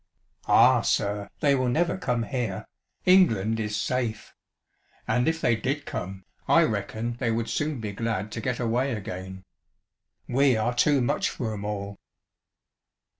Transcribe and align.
"Ah, 0.47 0.81
sir, 0.81 1.29
they 1.41 1.53
will 1.53 1.67
never 1.69 1.95
come 1.95 2.23
here 2.23 2.65
ŌĆö 3.05 3.05
England 3.13 3.59
is 3.59 3.79
safe. 3.79 4.33
And 5.07 5.27
if 5.27 5.39
they 5.39 5.55
did 5.55 5.85
come, 5.85 6.25
I 6.47 6.63
reckon 6.63 7.17
they 7.19 7.29
would 7.29 7.47
soon 7.47 7.79
be 7.79 7.91
glad 7.91 8.31
to 8.31 8.41
get 8.41 8.59
away 8.59 8.93
again. 8.93 9.43
We 10.27 10.57
are 10.57 10.73
too 10.73 11.01
much 11.01 11.29
for 11.29 11.53
'em 11.53 11.65
all." 11.65 11.99